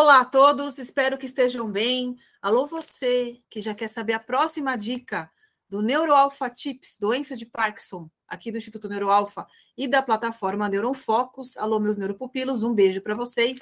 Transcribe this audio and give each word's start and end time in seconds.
Olá 0.00 0.20
a 0.20 0.24
todos, 0.24 0.78
espero 0.78 1.18
que 1.18 1.26
estejam 1.26 1.68
bem. 1.68 2.16
Alô, 2.40 2.68
você 2.68 3.42
que 3.50 3.60
já 3.60 3.74
quer 3.74 3.88
saber 3.88 4.12
a 4.12 4.20
próxima 4.20 4.76
dica 4.76 5.28
do 5.68 5.82
NeuroAlpha 5.82 6.48
Tips, 6.48 6.98
doença 7.00 7.36
de 7.36 7.44
Parkinson, 7.44 8.08
aqui 8.28 8.52
do 8.52 8.58
Instituto 8.58 8.88
NeuroAlpha 8.88 9.44
e 9.76 9.88
da 9.88 10.00
plataforma 10.00 10.68
Neuron 10.68 10.94
Focus. 10.94 11.56
Alô, 11.56 11.80
meus 11.80 11.96
neuropupilos, 11.96 12.62
um 12.62 12.72
beijo 12.72 13.02
para 13.02 13.16
vocês. 13.16 13.58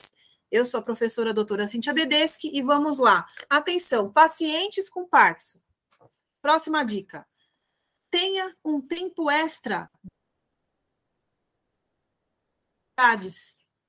Eu 0.50 0.66
sou 0.66 0.80
a 0.80 0.82
professora 0.82 1.32
doutora 1.32 1.66
Cintia 1.66 1.94
Bedeschi 1.94 2.54
e 2.54 2.60
vamos 2.60 2.98
lá. 2.98 3.26
Atenção, 3.48 4.12
pacientes 4.12 4.90
com 4.90 5.08
Parkinson. 5.08 5.58
Próxima 6.42 6.84
dica. 6.84 7.26
Tenha 8.10 8.54
um 8.62 8.78
tempo 8.78 9.30
extra. 9.30 9.90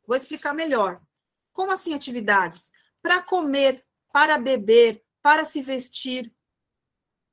Vou 0.06 0.16
explicar 0.16 0.54
melhor. 0.54 1.06
Como 1.58 1.72
assim 1.72 1.96
atividades? 1.96 2.72
Para 3.02 3.20
comer, 3.20 3.84
para 4.14 4.38
beber, 4.38 5.04
para 5.24 5.44
se 5.44 5.60
vestir, 5.60 6.32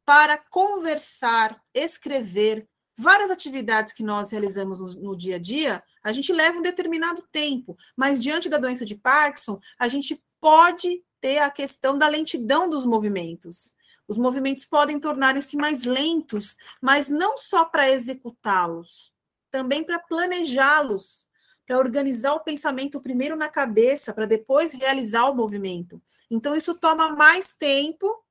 para 0.03 0.39
conversar, 0.39 1.63
escrever, 1.75 2.67
várias 2.97 3.31
atividades 3.31 3.93
que 3.93 4.03
nós 4.03 4.31
realizamos 4.31 4.81
no, 4.81 5.03
no, 5.03 5.15
dia 5.15 5.37
a 5.37 5.39
dia, 5.39 5.85
a 6.03 6.11
gente 6.11 6.33
leva 6.33 6.57
um 6.57 6.63
determinado 6.63 7.23
tempo, 7.31 7.77
mas 7.95 8.23
diante 8.23 8.49
da 8.49 8.57
doença 8.57 8.87
de 8.87 8.95
Parkinson, 8.95 9.61
a 9.79 9.89
gente 9.89 10.25
pode 10.41 11.05
ter 11.21 11.37
a 11.41 11.51
questão 11.51 11.99
da 11.99 12.09
lentidão 12.09 12.71
dos 12.71 12.87
movimentos. 12.87 13.75
Os 14.09 14.17
movimentos 14.17 14.65
podem 14.65 14.99
tornarem-se 14.99 15.55
mais 15.55 15.85
lentos, 15.85 16.57
mas 16.81 17.11
não 17.11 17.37
só 17.37 17.67
para 17.67 17.91
executá-los, 17.91 19.13
também 19.51 19.85
para 19.85 19.99
planejá-los, 19.99 21.29
para 21.67 21.79
organizar 21.79 22.35
o 22.35 22.41
pensamento 22.41 23.01
primeiro 23.01 23.37
na 23.37 23.49
cabeça, 23.49 24.13
para 24.13 24.27
depois 24.27 24.73
realizar 24.73 25.29
o 25.31 25.35
movimento. 25.35 26.01
Então, 26.31 26.55
isso 26.55 26.75
toma 26.75 27.11
mais 27.11 27.53
tempo 27.53 28.23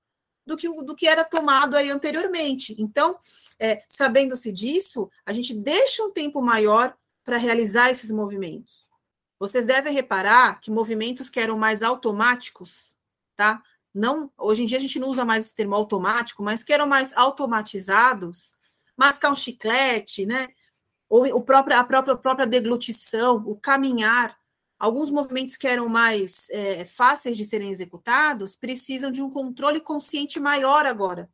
do 0.46 0.58
que, 0.58 0.68
do 0.70 0.96
que 0.96 1.08
era 1.08 1.24
tomado 1.24 1.76
aí 1.76 1.90
anteriormente. 1.90 2.76
Então, 2.78 3.18
é, 3.60 3.84
sabendo-se 3.88 4.52
disso, 4.52 5.10
a 5.26 5.34
gente 5.34 5.54
deixa 5.56 6.04
um 6.04 6.12
tempo 6.12 6.42
maior 6.42 6.96
para 7.24 7.38
realizar 7.38 7.90
esses 7.90 8.12
movimentos. 8.12 8.88
Vocês 9.40 9.66
devem 9.66 9.94
reparar 9.94 10.60
que 10.60 10.72
movimentos 10.72 11.30
que 11.30 11.40
eram 11.40 11.58
mais 11.58 11.82
automáticos, 11.82 12.96
tá? 13.36 13.62
Não, 13.94 14.32
hoje 14.38 14.64
em 14.64 14.66
dia 14.66 14.78
a 14.78 14.82
gente 14.82 15.00
não 15.00 15.10
usa 15.10 15.24
mais 15.24 15.46
esse 15.46 15.56
termo 15.56 15.76
automático, 15.76 16.42
mas 16.44 16.64
que 16.64 16.74
eram 16.74 16.88
mais 16.88 17.14
automatizados, 17.14 18.58
mascar 18.98 19.32
um 19.32 19.36
chiclete, 19.36 20.26
né? 20.26 20.50
Ou 21.10 21.26
o 21.36 21.42
próprio, 21.42 21.78
a 21.78 21.84
própria, 21.84 22.14
a 22.14 22.18
própria 22.18 22.48
deglutição, 22.48 23.38
o 23.46 23.56
caminhar, 23.56 24.38
Alguns 24.84 25.10
movimentos 25.10 25.56
que 25.56 25.66
eram 25.66 25.88
mais 25.88 26.50
é, 26.50 26.84
fáceis 26.84 27.38
de 27.38 27.46
serem 27.46 27.70
executados 27.70 28.58
precisam 28.58 29.12
de 29.14 29.22
um 29.22 29.30
controle 29.30 29.80
consciente 29.80 30.42
maior 30.42 30.86
agora. 30.86 31.30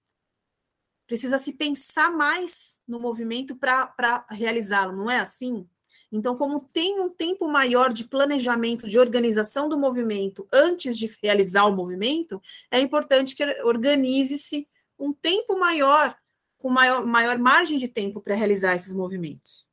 Precisa 1.07 1.39
se 1.39 1.53
pensar 1.53 2.11
mais 2.11 2.83
no 2.87 2.99
movimento 2.99 3.55
para 3.55 4.23
realizá-lo, 4.29 4.95
não 4.95 5.09
é 5.09 5.19
assim? 5.19 5.67
Então, 6.11 6.35
como 6.35 6.59
tem 6.71 6.99
um 6.99 7.09
tempo 7.09 7.47
maior 7.47 7.91
de 7.91 8.03
planejamento, 8.03 8.87
de 8.87 8.99
organização 8.99 9.67
do 9.67 9.79
movimento 9.79 10.47
antes 10.53 10.95
de 10.95 11.11
realizar 11.19 11.65
o 11.65 11.75
movimento, 11.75 12.39
é 12.69 12.79
importante 12.79 13.35
que 13.35 13.43
organize-se 13.63 14.67
um 14.99 15.11
tempo 15.11 15.57
maior, 15.57 16.15
com 16.59 16.69
maior, 16.69 17.05
maior 17.05 17.39
margem 17.39 17.79
de 17.79 17.87
tempo 17.87 18.21
para 18.21 18.35
realizar 18.35 18.75
esses 18.75 18.93
movimentos 18.93 19.67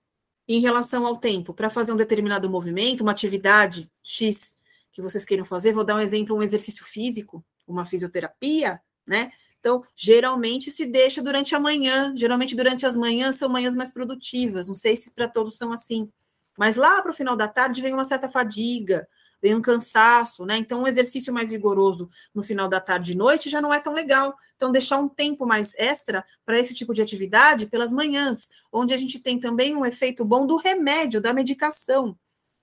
em 0.49 0.61
relação 0.61 1.05
ao 1.05 1.19
tempo, 1.19 1.53
para 1.53 1.69
fazer 1.69 1.93
um 1.93 1.97
determinado 1.97 2.49
movimento, 2.49 3.01
uma 3.01 3.11
atividade 3.11 3.91
X 4.03 4.57
que 4.93 5.03
vocês 5.03 5.25
queiram 5.25 5.45
fazer, 5.45 5.73
vou 5.73 5.85
dar 5.85 5.97
um 5.97 6.01
exemplo, 6.01 6.35
um 6.35 6.43
exercício 6.43 6.85
físico, 6.85 7.45
uma 7.67 7.85
fisioterapia, 7.85 8.81
né? 9.07 9.31
Então, 9.59 9.83
geralmente 9.97 10.71
se 10.71 10.87
deixa 10.87 11.21
durante 11.21 11.55
a 11.55 11.61
manhã, 11.61 12.15
geralmente 12.17 12.55
durante 12.55 12.87
as 12.87 12.97
manhãs 12.97 13.35
são 13.35 13.49
manhãs 13.49 13.75
mais 13.75 13.93
produtivas, 13.93 14.69
não 14.69 14.75
sei 14.75 14.95
se 14.97 15.13
para 15.13 15.29
todos 15.29 15.59
são 15.59 15.73
assim, 15.73 16.09
mas 16.57 16.77
lá 16.77 17.03
para 17.03 17.11
o 17.11 17.15
final 17.15 17.37
da 17.37 17.49
tarde 17.49 17.83
vem 17.83 17.93
uma 17.93 18.05
certa 18.05 18.29
fadiga, 18.29 19.07
vem 19.47 19.55
um 19.55 19.63
cansaço, 19.63 20.45
né? 20.45 20.57
Então, 20.57 20.83
um 20.83 20.87
exercício 20.89 21.33
mais 21.33 21.51
vigoroso 21.51 22.11
no 22.35 22.43
final 22.43 22.69
da 22.69 22.81
tarde 22.81 23.13
e 23.13 23.15
noite 23.15 23.49
já 23.49 23.61
não 23.61 23.73
é 23.73 23.79
tão 23.79 23.95
legal. 23.95 24.37
Então, 24.57 24.73
deixar 24.73 24.99
um 24.99 25.09
tempo 25.09 25.47
mais 25.47 25.73
extra 25.77 26.25
para 26.45 26.59
esse 26.59 26.75
tipo 26.75 26.93
de 26.93 27.01
atividade 27.01 27.67
pelas 27.67 27.93
manhãs, 27.93 28.51
onde 28.73 28.93
a 28.93 28.97
gente 28.97 29.21
tem 29.21 29.39
também 29.39 29.77
um 29.77 29.87
efeito 29.87 30.25
bom 30.25 30.45
do 30.45 30.57
remédio, 30.57 31.21
da 31.21 31.33
medicação. 31.33 32.19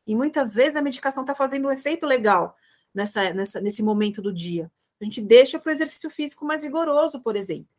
E 0.05 0.13
muitas 0.13 0.53
vezes 0.53 0.75
a 0.75 0.81
medicação 0.81 1.23
está 1.23 1.33
fazendo 1.33 1.69
um 1.69 1.71
efeito 1.71 2.05
legal 2.05 2.57
nessa, 2.93 3.33
nessa, 3.33 3.61
nesse 3.61 3.81
momento 3.81 4.21
do 4.21 4.33
dia. 4.33 4.69
A 4.99 5.05
gente 5.05 5.21
deixa 5.21 5.57
para 5.57 5.69
o 5.69 5.71
exercício 5.71 6.09
físico 6.09 6.45
mais 6.45 6.63
vigoroso, 6.63 7.21
por 7.21 7.37
exemplo. 7.37 7.69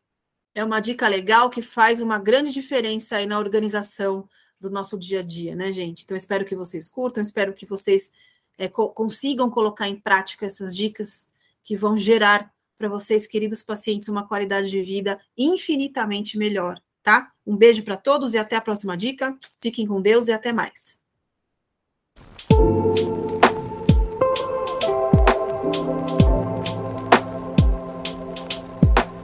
É 0.55 0.63
uma 0.63 0.79
dica 0.79 1.07
legal 1.07 1.51
que 1.51 1.61
faz 1.61 2.01
uma 2.01 2.17
grande 2.17 2.51
diferença 2.51 3.17
aí 3.17 3.27
na 3.27 3.37
organização 3.37 4.27
do 4.59 4.71
nosso 4.71 4.97
dia 4.97 5.19
a 5.19 5.23
dia, 5.23 5.55
né, 5.55 5.71
gente? 5.71 6.03
Então, 6.03 6.17
espero 6.17 6.43
que 6.43 6.55
vocês 6.55 6.89
curtam, 6.89 7.21
espero 7.21 7.53
que 7.53 7.67
vocês 7.67 8.11
é, 8.57 8.67
co 8.67 8.89
consigam 8.89 9.49
colocar 9.49 9.87
em 9.87 9.99
prática 9.99 10.45
essas 10.45 10.75
dicas 10.75 11.29
que 11.63 11.75
vão 11.75 11.97
gerar 11.97 12.53
para 12.77 12.89
vocês, 12.89 13.25
queridos 13.25 13.63
pacientes, 13.63 14.09
uma 14.09 14.27
qualidade 14.27 14.69
de 14.69 14.81
vida 14.81 15.19
infinitamente 15.37 16.37
melhor, 16.37 16.81
tá? 17.01 17.31
Um 17.45 17.55
beijo 17.55 17.83
para 17.83 17.97
todos 17.97 18.33
e 18.33 18.37
até 18.37 18.55
a 18.55 18.61
próxima 18.61 18.97
dica. 18.97 19.37
Fiquem 19.61 19.87
com 19.87 20.01
Deus 20.01 20.27
e 20.27 20.33
até 20.33 20.51
mais. 20.51 21.01